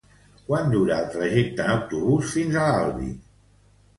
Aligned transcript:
Quant 0.45 0.71
dura 0.75 0.95
el 1.01 1.11
trajecte 1.15 1.67
en 1.67 1.73
autobús 1.73 2.33
fins 2.37 2.57
a 2.57 2.65
l'Albi? 2.71 3.13